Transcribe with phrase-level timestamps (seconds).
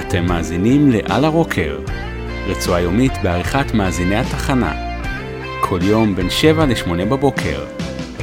[0.00, 1.78] אתם מאזינים ל"על הרוקר",
[2.46, 4.72] רצועה יומית בעריכת מאזיני התחנה.
[5.60, 7.64] כל יום בין 7 ל-8 בבוקר,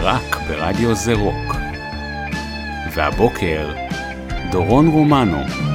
[0.01, 1.55] רק ברדיו זה רוק.
[2.93, 3.73] והבוקר,
[4.51, 5.70] דורון רומנו.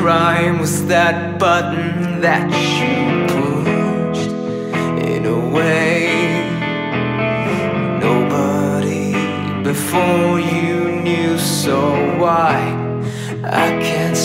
[0.00, 2.48] crime was that button that
[2.78, 4.30] you pushed
[5.06, 6.08] in a way
[8.00, 9.12] nobody
[9.62, 11.36] before you knew.
[11.36, 11.78] So
[12.18, 12.56] why
[13.44, 14.16] I can't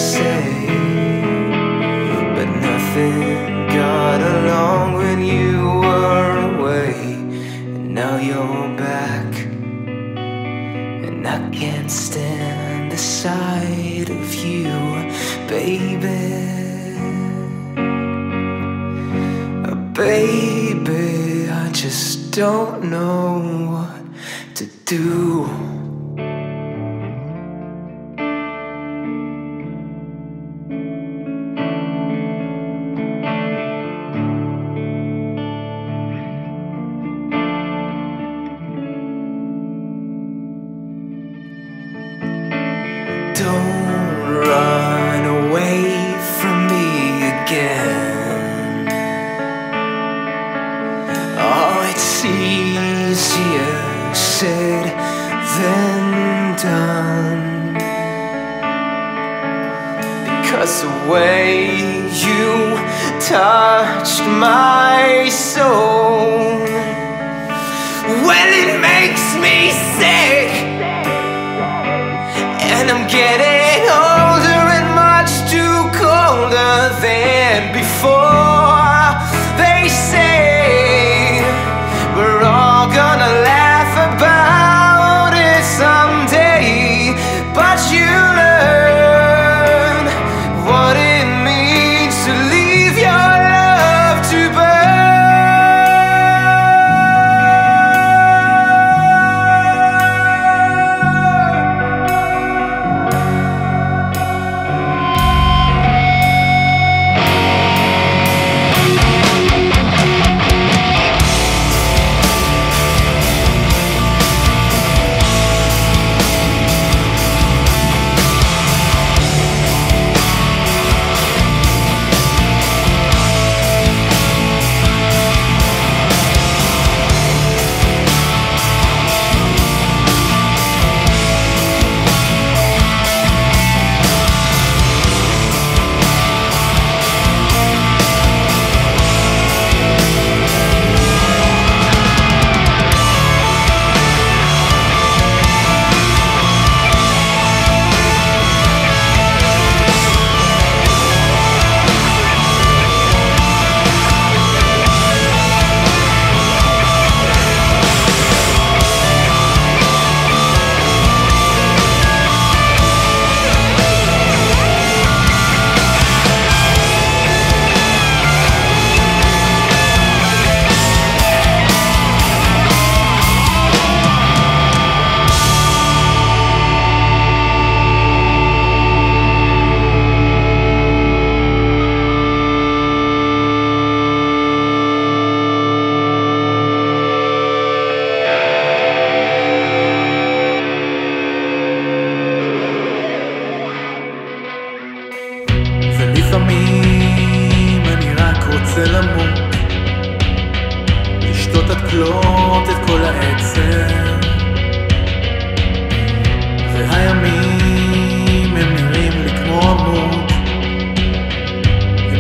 [22.36, 23.40] don't know
[23.72, 25.35] what to do.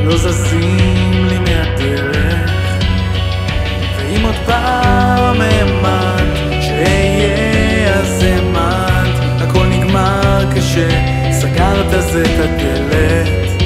[0.05, 2.51] לא זזים לי מהדרך.
[3.97, 13.61] ואם עוד פעם האמנת שאהיה אז האמנת הכל נגמר כשסגרת זה את הדלת.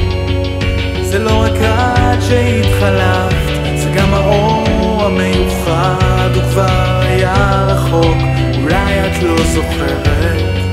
[1.02, 8.18] זה לא רק עד שהתחלפת זה גם האור המיוחד הוא כבר היה רחוק
[8.64, 10.69] אולי את לא זוכרת.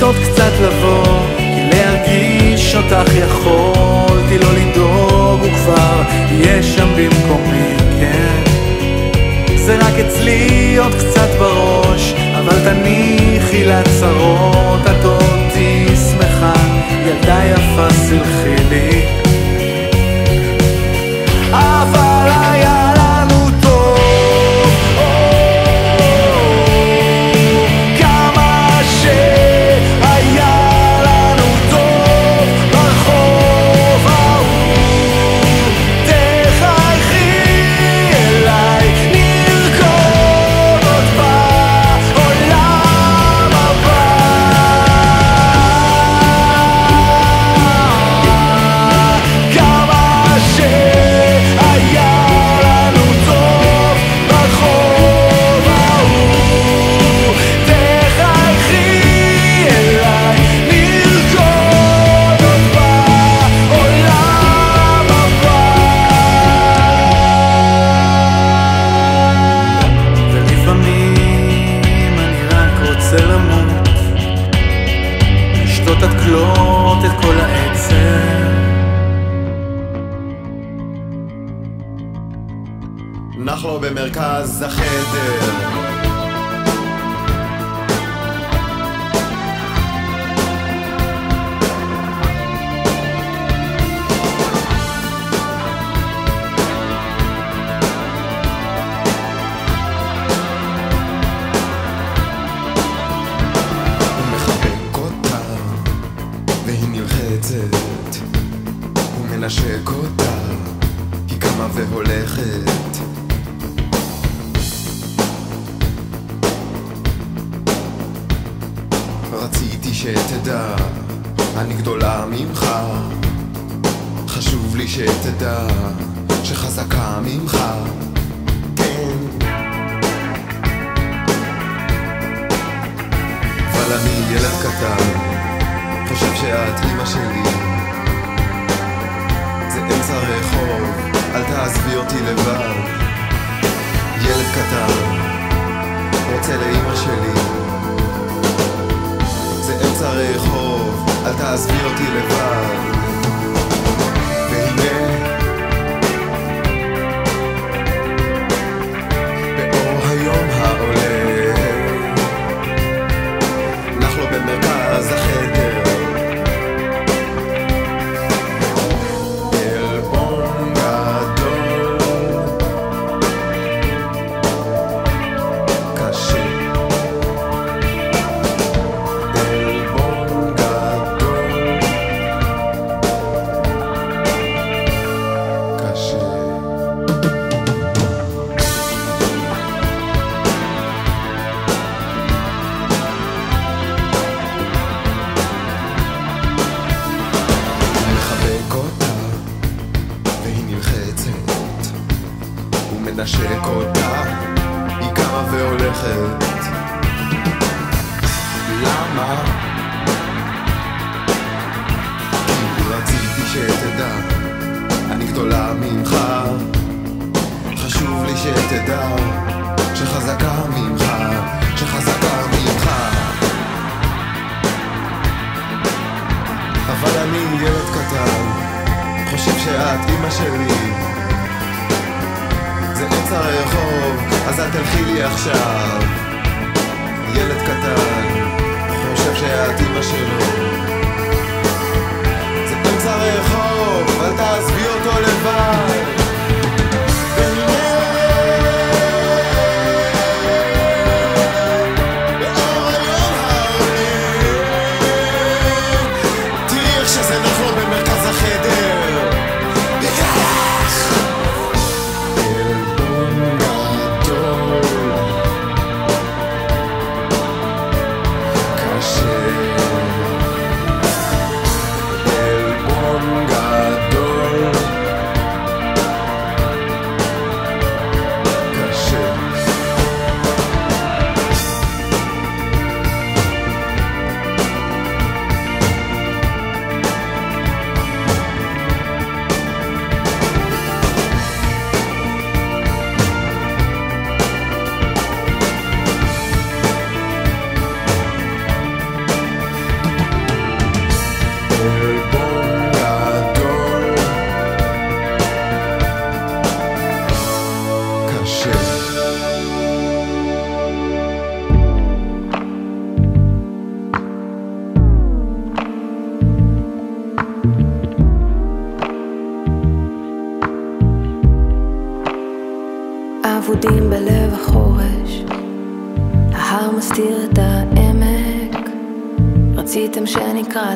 [0.00, 8.42] לטעות קצת לבוא, כי להרגיש אותך יכולתי לא לדאוג, הוא כבר יהיה שם במקומי, כן.
[9.56, 16.52] זה רק אצלי עוד קצת בראש, אבל תניחי לצרות, את אותי שמחה,
[17.06, 19.29] ילדה יפה סלחי לי.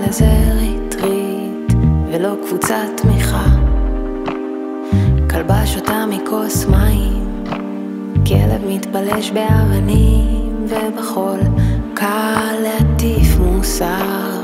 [0.08, 1.72] לזה ריטריט
[2.12, 3.44] ולא קבוצת תמיכה.
[5.30, 7.44] כלבה שותה מכוס מים,
[8.26, 11.40] כלב מתפלש באבנים ובחול,
[11.94, 14.40] קל להטיף מוסר,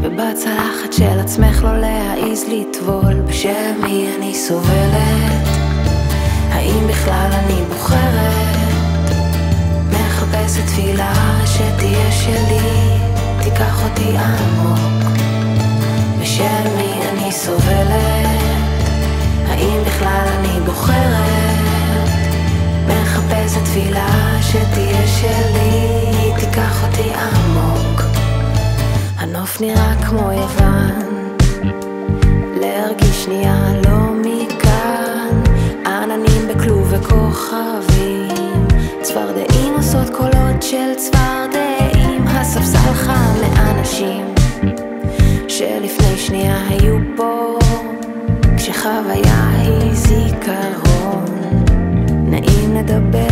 [0.00, 5.48] ובצלחת של עצמך לא להעיז לטבול, בשם מי אני סובלת?
[6.50, 8.56] האם בכלל אני בוחרת?
[9.90, 11.14] מחפשת תפילה
[11.46, 12.91] שתהיה שלי
[13.42, 15.12] תיקח אותי עמוק.
[16.20, 18.88] בשל מי אני סובלת?
[19.48, 21.58] האם בכלל אני בוחרת?
[22.86, 26.32] מחפשת תפילה שתהיה שלי.
[26.40, 28.02] תיקח אותי עמוק.
[29.18, 31.36] הנוף נראה כמו יוון.
[32.60, 35.42] להרגיש שנייה לא מכאן.
[35.86, 38.66] עננים בכלוב וכוכבים.
[39.02, 41.31] צפרדעים עושות קולות של צפרדעים
[50.44, 51.24] זיכרון
[52.26, 53.31] נעים לדבר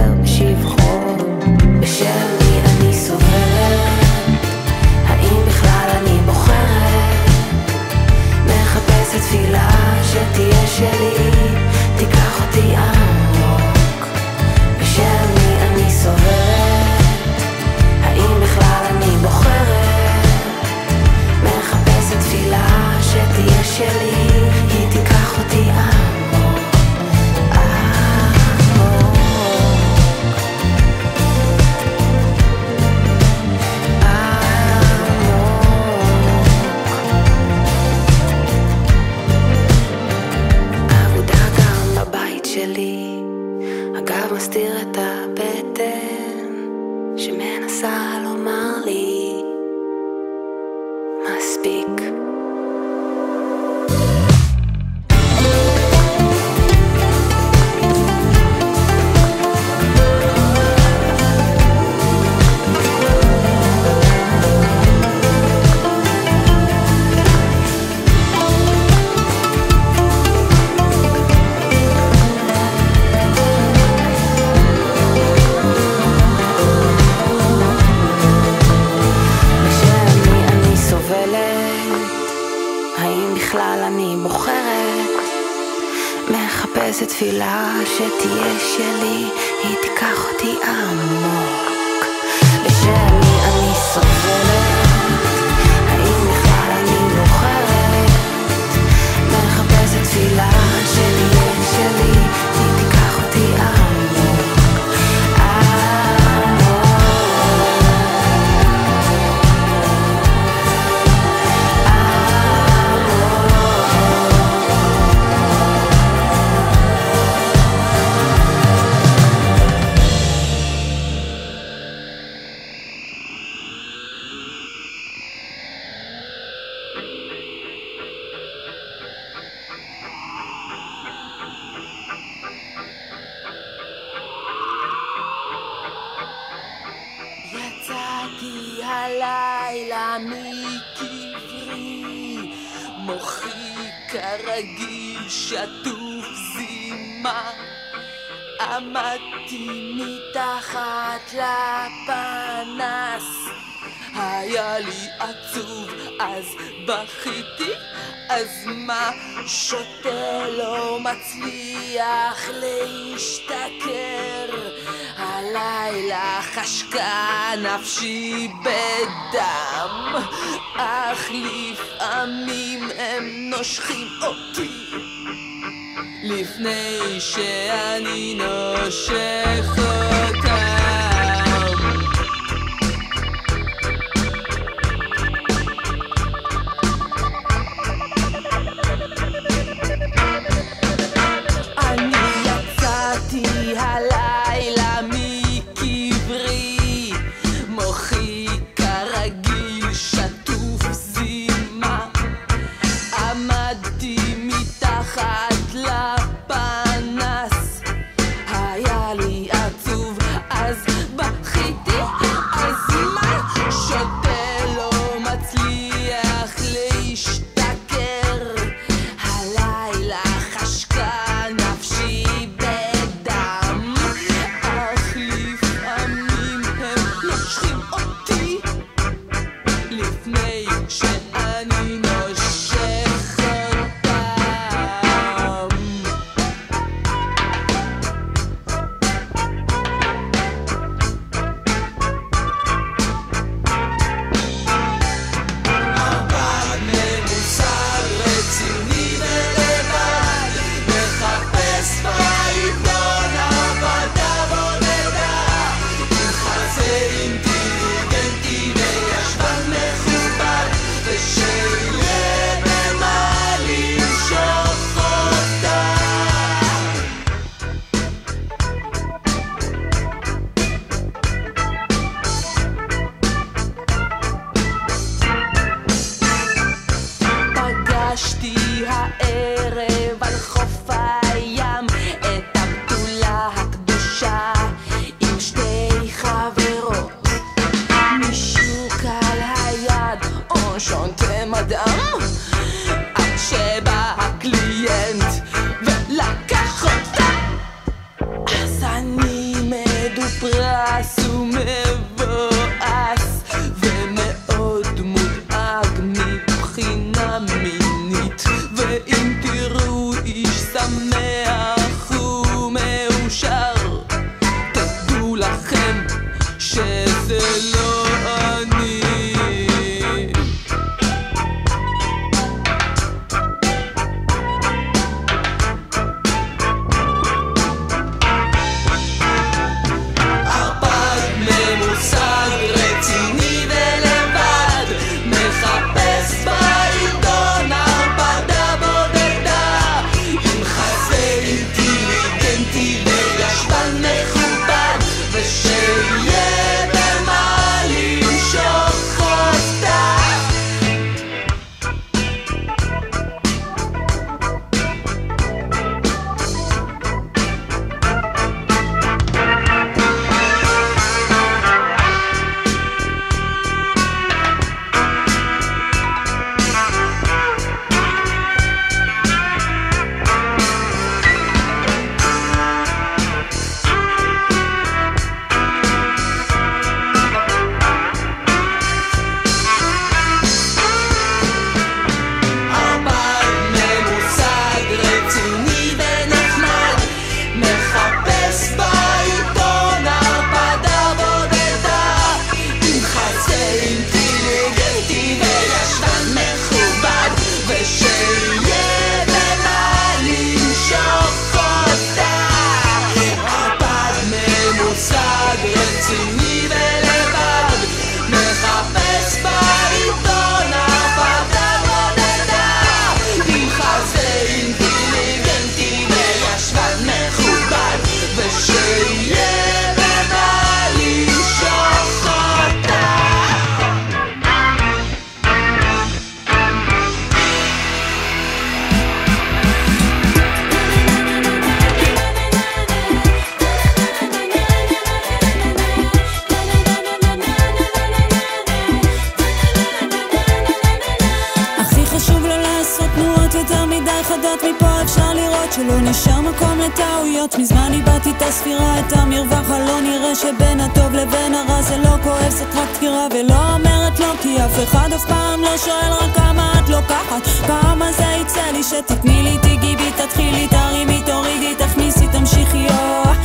[445.04, 447.58] אפשר לראות שלא נשאר מקום לטעויות.
[447.58, 451.82] מזמן איבדתי את הספירה, את המרווח הלא נראה שבין הטוב לבין הרע.
[451.82, 455.76] זה לא כואב, זאת רק דקירה ולא אומרת לא כי אף אחד אף פעם לא
[455.76, 457.46] שואל רק כמה את לוקחת.
[457.66, 463.36] כמה זה יצא לי שתתני לי, תיגעי בי, תתחילי, תרימי, תורידי, תכניסי, תמשיכי, עוד,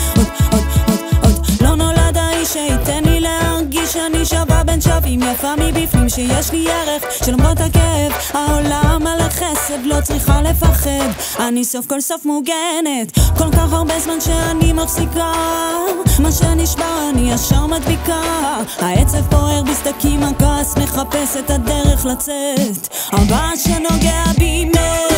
[4.95, 11.09] שווים יפה מבפנים שיש לי ערך שלמרות הכאב העולם על החסד לא צריכה לפחד.
[11.39, 15.31] אני סוף כל סוף מוגנת כל כך הרבה זמן שאני מחזיקה.
[16.19, 18.21] מה שנשבר אני ישר מדביקה.
[18.79, 22.87] העצב בוער בסדקים הכעס מחפש את הדרך לצאת.
[23.11, 25.14] הבא שנוגע בי מת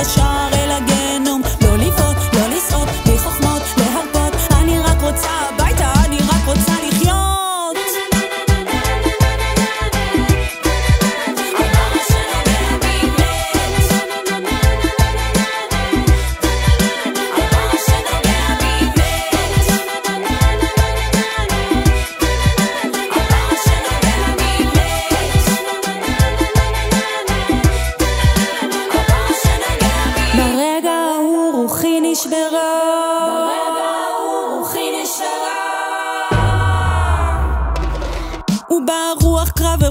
[0.00, 0.59] פתח לי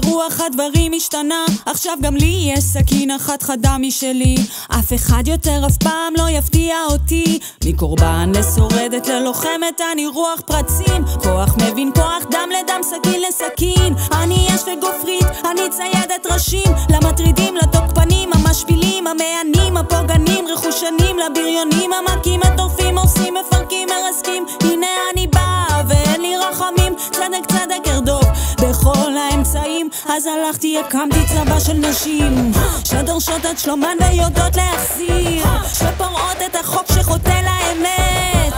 [0.04, 1.44] ורוח הדברים השתנה.
[1.66, 4.36] עכשיו גם לי יש סכין אחת חדה משלי.
[4.68, 7.38] אף אחד יותר אף פעם לא יפתיע אותי.
[7.64, 11.04] מקורבן לשורדת ללוחמת אני רוח פרצים.
[11.22, 13.94] כוח מבין כוח דם לדם סכין לסכין.
[14.22, 16.72] אני אש וגופרית אני ציידת ראשים.
[16.90, 21.90] למטרידים לתוקפנים המשפילים המהנים הפוגענים רכושנים לבריונים.
[21.92, 24.44] המכים הטורפים הורסים מפרקים מרסקים.
[24.62, 26.94] הנה אני באה ואין לי רחמים.
[27.10, 28.29] צדק צדק ארדוף
[28.60, 29.88] בכל האמצעים.
[30.08, 32.52] אז הלכתי הקמתי צבא של נשים.
[32.84, 35.46] שדורשות את שלומן ויודעות להחזיר.
[35.74, 38.54] שפורעות את החוק שחוטא לאמת.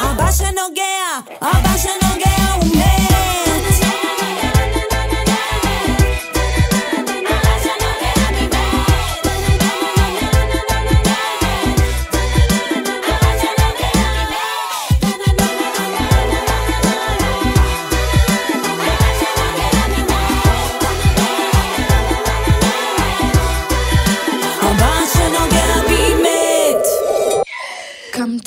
[0.00, 3.01] הבא שנוגע, הבא שנוגע הוא מת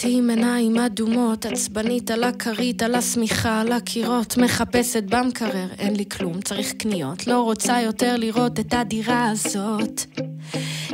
[0.06, 6.06] קמתי עם עיניים אדומות, עצבנית על הכרית, על השמיכה, על הקירות, מחפשת במקרר, אין לי
[6.06, 10.02] כלום, צריך קניות, לא רוצה יותר לראות את הדירה הזאת.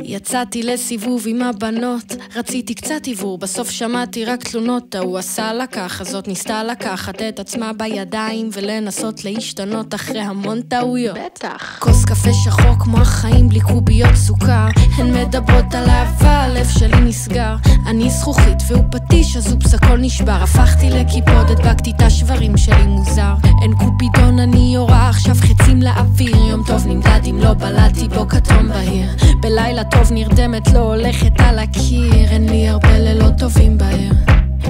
[0.03, 6.27] יצאתי לסיבוב עם הבנות, רציתי קצת עיוור, בסוף שמעתי רק תלונות, ההוא עשה לקח, הזאת
[6.27, 11.17] ניסתה לקחת את עצמה בידיים ולנסות להשתנות אחרי המון טעויות.
[11.25, 11.79] בטח.
[11.79, 17.55] כוס קפה שחור כמו החיים בלי קוביות סוכר, הן מדברות על אהבה, הלב שלי נסגר.
[17.87, 23.33] אני זכוכית והוא פטיש, אז אופס הכל נשבר, הפכתי לקיפוד, הדבקתי את השברים שלי מוזר.
[23.61, 28.67] אין קופידון, אני יורה עכשיו חצים לאוויר, יום טוב נמדד אם לא בלעתי בו כתום
[28.67, 29.09] בהיר.
[29.41, 34.13] בלילה טוב נרדמת, לא הולכת על הקיר, אין לי הרבה לילות טובים בעיר.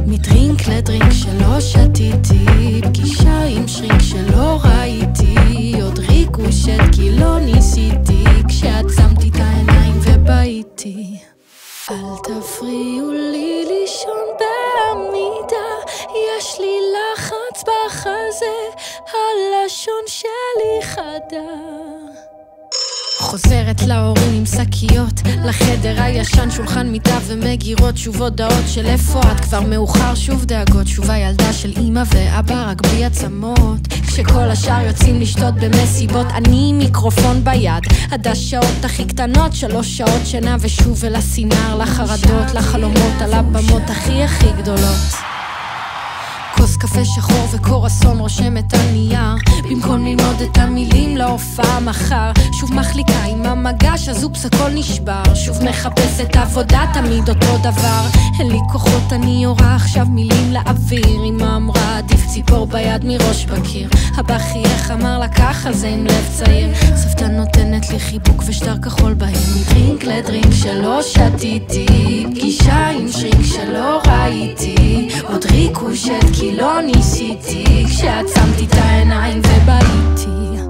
[0.08, 2.46] מדרינק לדרינק שלא שתיתי,
[2.84, 5.36] פגישה עם שרינק שלא ראיתי,
[5.82, 11.18] עוד ריקושט כי לא ניסיתי, כשעצמתי את העיניים ובהיתי.
[11.90, 18.56] אל תפריעו לי לישון בעמידה, יש לי לחץ בחזה,
[19.08, 21.52] הלשון שלי חדה.
[23.32, 29.62] חוזרת להורים עם שקיות, לחדר הישן, שולחן מיטה ומגירות, שוב הודעות של איפה את, כבר
[29.62, 33.88] מאוחר, שוב דאגות, שוב הילדה של אמא ואבא, רק בלי עצמות.
[34.08, 40.26] כשכל השאר יוצאים לשתות במסיבות, אני עם מיקרופון ביד, עד השעות הכי קטנות, שלוש שעות
[40.26, 45.41] שינה ושוב אל הסינר, לחרדות, לחלומות, על הבמות הכי הכי גדולות.
[46.62, 53.24] כוס קפה שחור וקורסון רושמת על נייר במקום ללמוד את המילים להופעה מחר שוב מחליקה
[53.24, 58.02] עם המגש אז אופס הכל נשבר שוב מחפשת עבודה תמיד אותו דבר
[58.40, 63.90] אין לי כוחות אני יורה עכשיו מילים לאוויר אמא אמרה עדיף ציפור ביד מראש בקיר.
[64.20, 66.76] אבא חייך אמר לה ככה זה עם לב צעיר.
[66.96, 72.26] סבתא נותנת לי חיבוק ושטר כחול בהם מדרינק לדרינק שלא שתיתי.
[72.32, 75.08] פגישה עם שריק שלא ראיתי.
[75.24, 77.86] עוד ריקושט כי לא ניסיתי.
[77.88, 80.62] כשעצמתי את העיניים ובהיתי.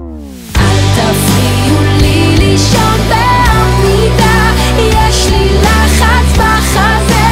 [0.56, 7.24] אל תפריעו לי לישון בעמידה, יש לי לחץ בחזה,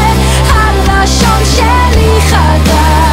[0.51, 3.10] הלשון שלי חדה.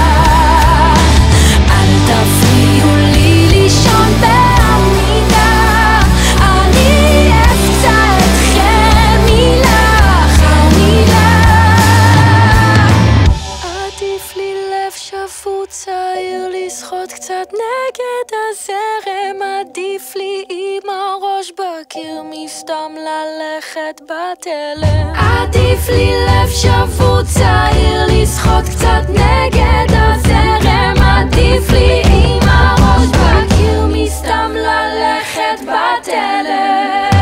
[21.97, 31.03] בקיר מסתם ללכת בתלם עדיף לי לב שפוט צעיר לשחות קצת נגד הזרם.
[31.03, 33.07] עדיף לי עם הראש.
[33.07, 37.16] בקיר מסתם ללכת בתלם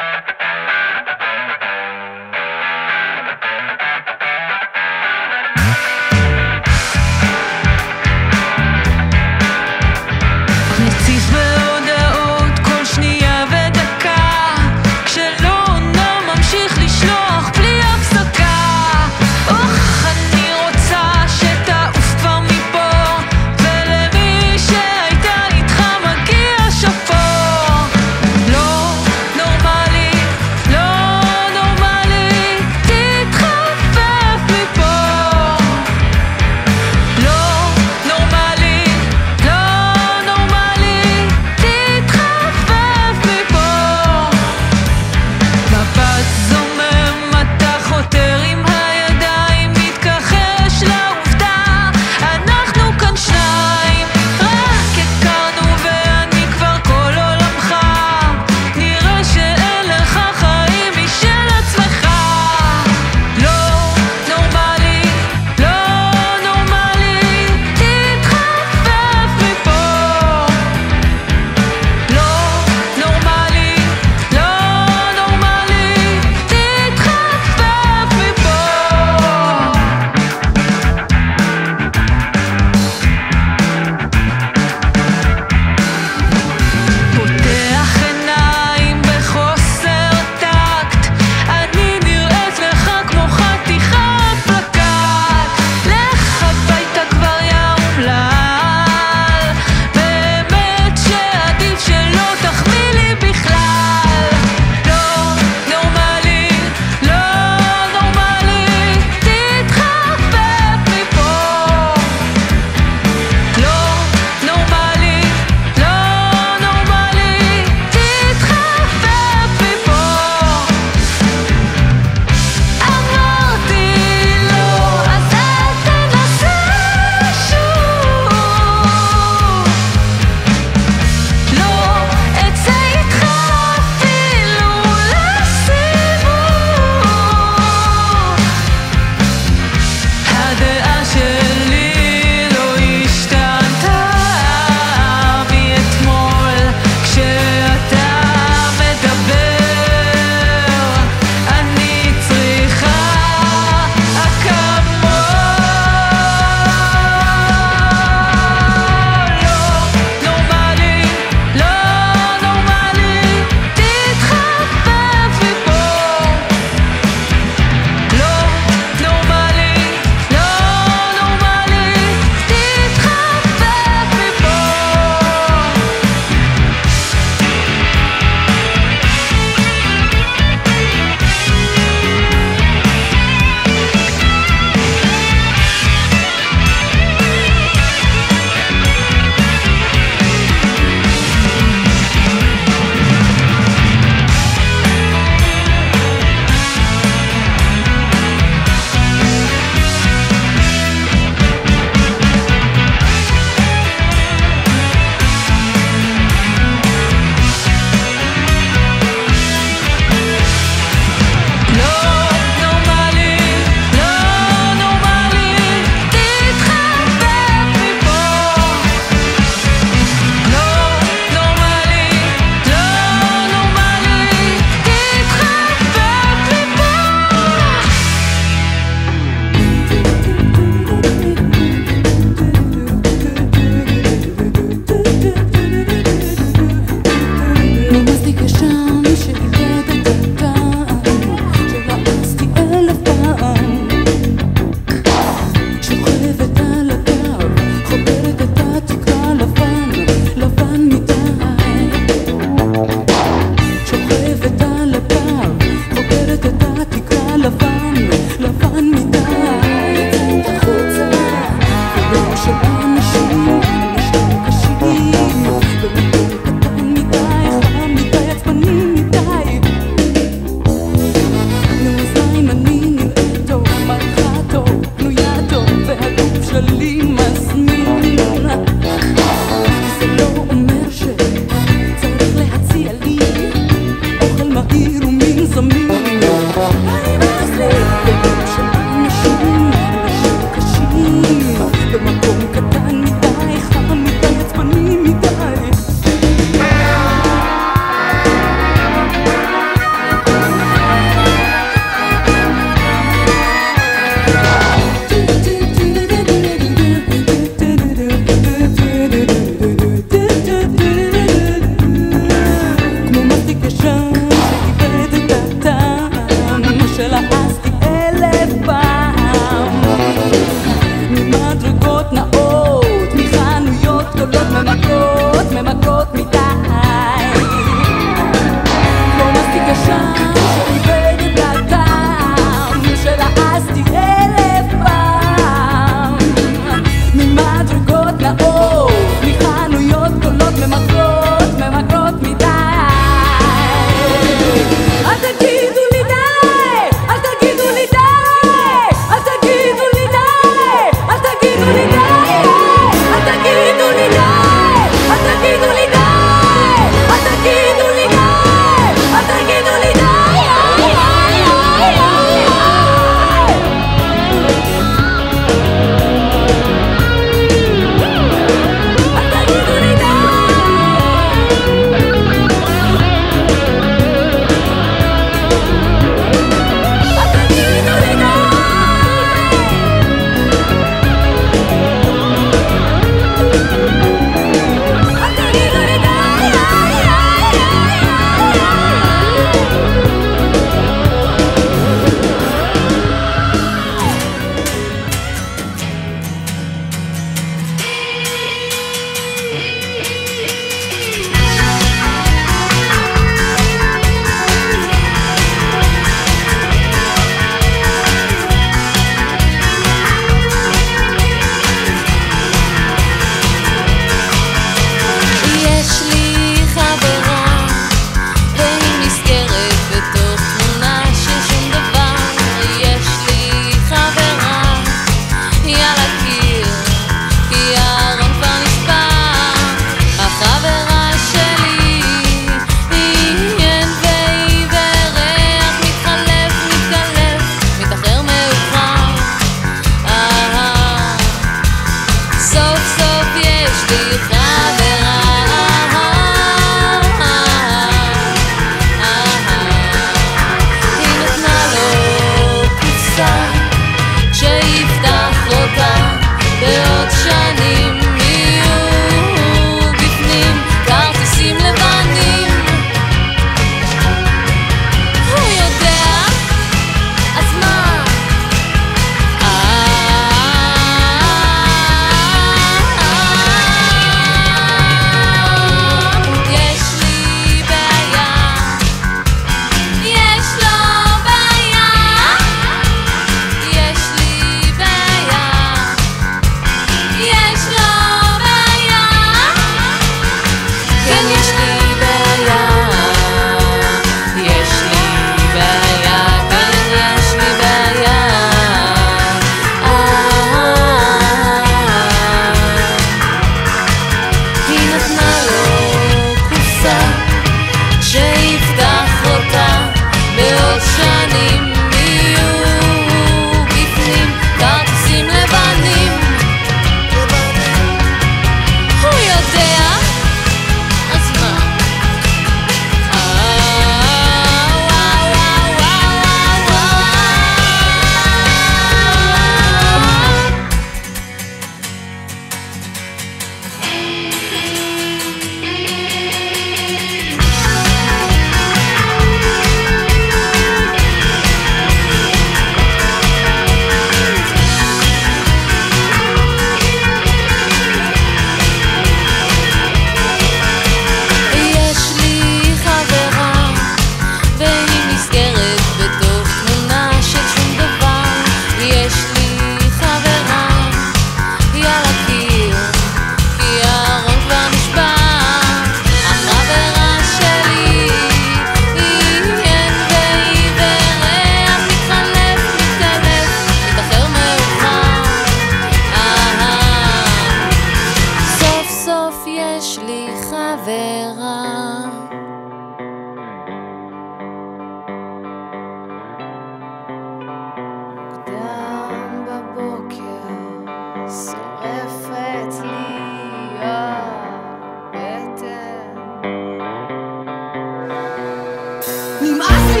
[599.61, 600.00] לגמרי ערומה,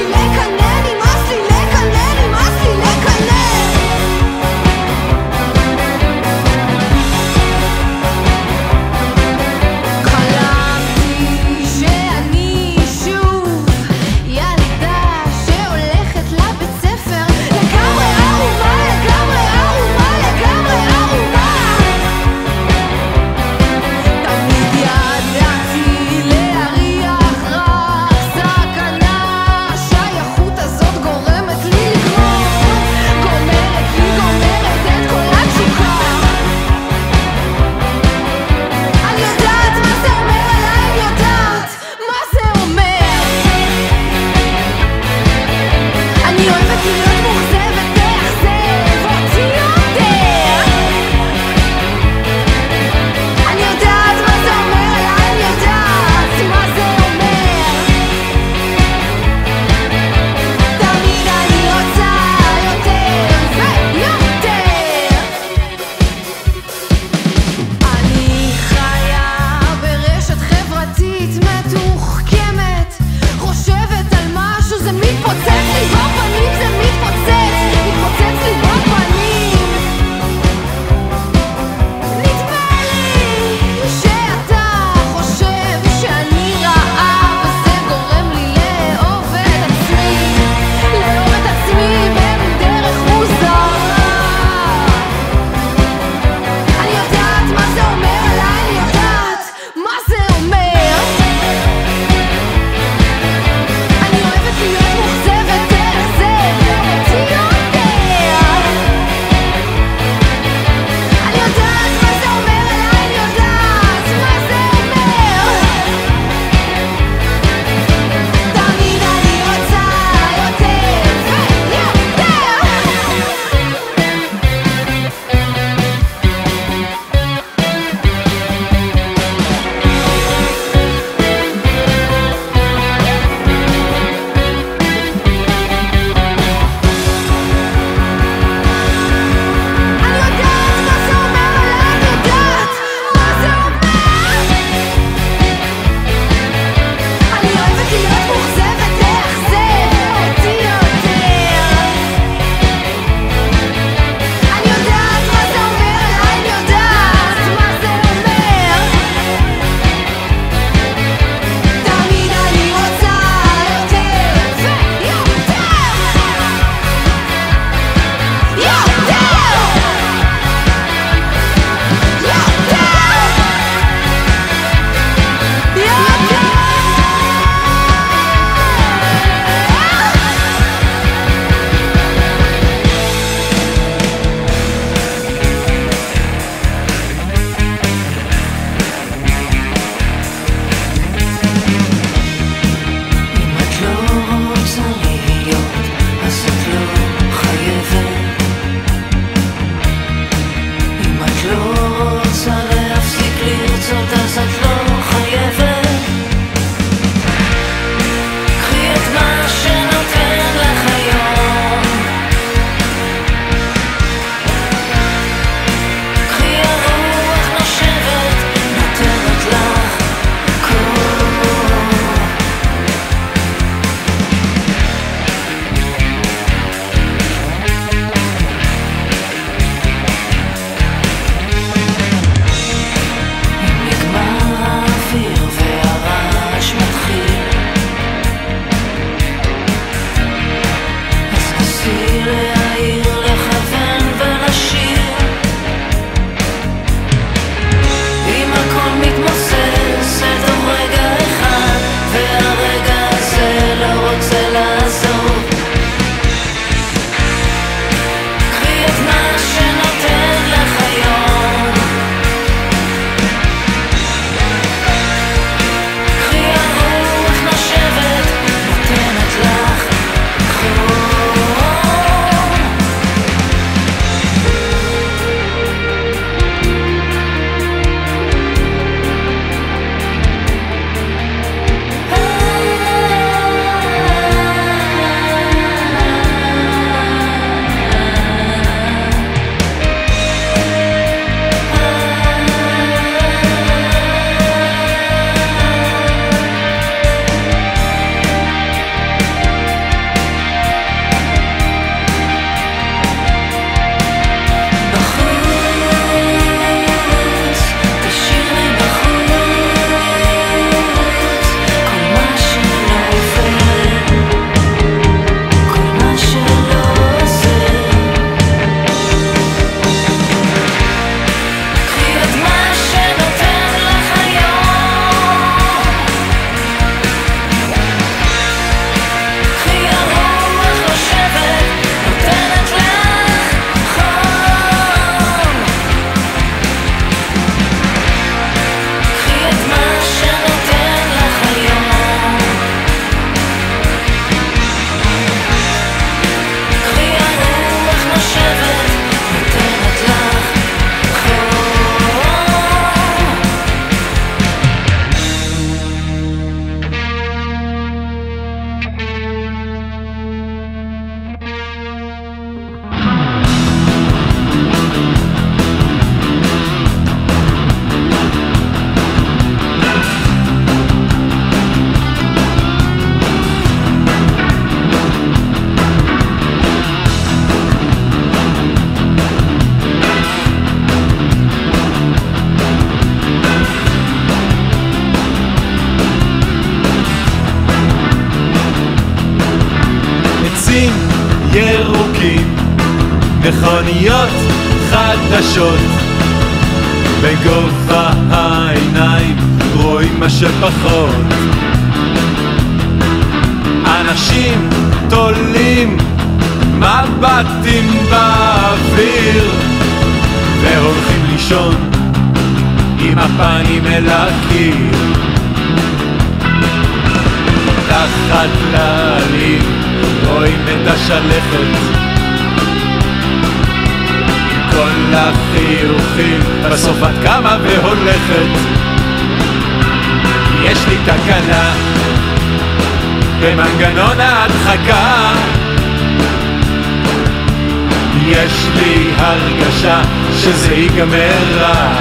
[440.43, 441.93] שזה ייגמר רע.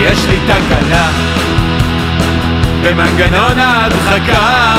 [0.00, 1.08] יש לי תקנה
[2.82, 4.74] במנגנון ההדחקה.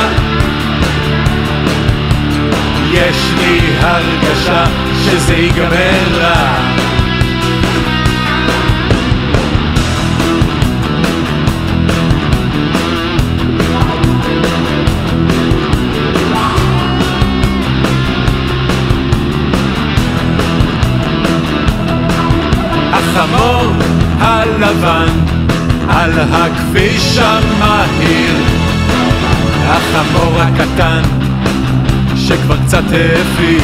[2.92, 4.64] יש לי הרגשה
[5.04, 6.71] שזה ייגמר רע
[26.04, 28.36] על הכביש המהיר
[29.66, 31.02] החמור הקטן
[32.16, 33.62] שכבר קצת העביר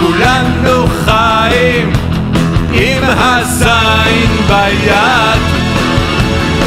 [0.00, 1.92] כולנו חיים
[2.72, 5.40] עם הזין ביד.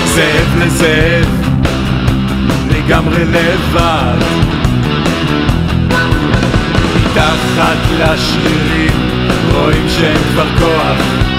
[0.06, 1.28] זאב לזאב
[2.72, 4.20] לגמרי לבד.
[6.96, 8.92] מתחת לשרירים
[9.54, 11.30] רואים שאין כבר כוח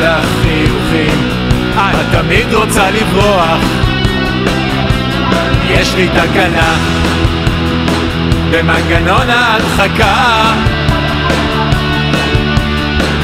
[0.00, 1.28] עם כל החיוכים
[1.76, 3.60] את תמיד רוצה לברוח.
[5.70, 6.74] יש לי תקנה.
[8.50, 10.42] במנגנון ההדחקה.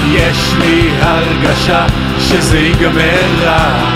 [0.09, 1.87] יש לי הרגשה
[2.19, 3.91] שזה ייגמר רע.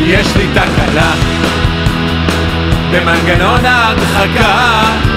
[0.00, 1.12] יש לי תקלה
[2.90, 5.07] במנגנון ההדחקה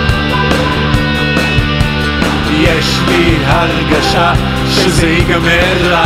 [2.61, 4.33] יש לי הרגשה
[4.67, 6.05] שזה ייגמר רע.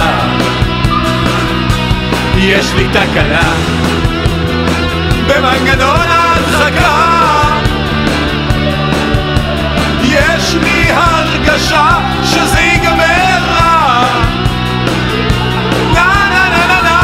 [2.37, 3.53] יש לי תקלה.
[5.27, 7.15] במנגנון ההדחקה
[10.03, 11.89] יש לי הרגשה
[12.23, 14.03] שזה ייגמר רע.
[15.93, 16.99] נה נה נה נה.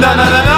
[0.00, 0.55] נה נה נה נה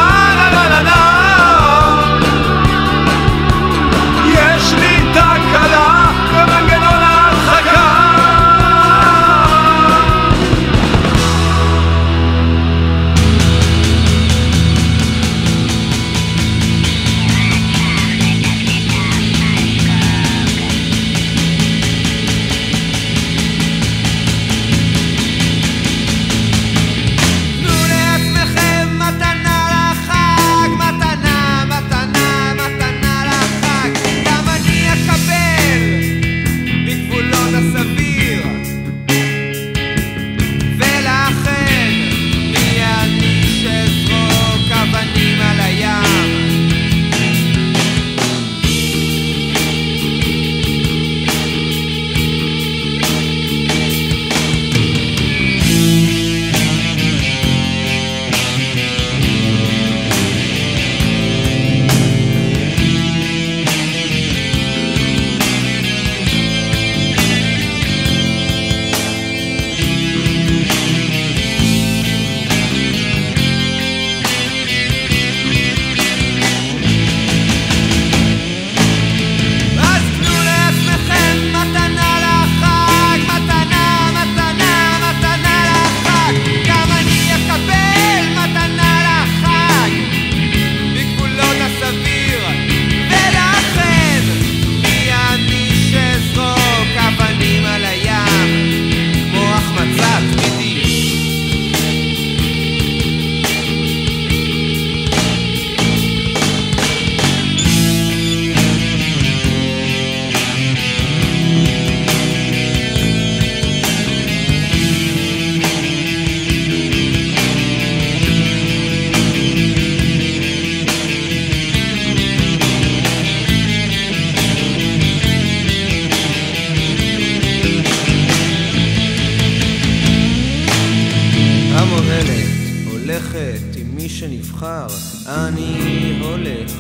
[134.28, 134.86] שנבחר,
[135.26, 136.72] אני הולך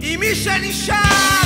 [0.00, 1.45] עם מי שנשאר!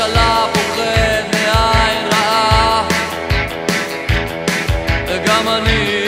[0.00, 2.88] הממשלה פוחד מעין רעה.
[5.06, 6.04] וגם אני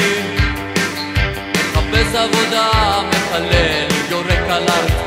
[1.54, 4.99] מחפש עבודה, מחלל, יורק על ארצי.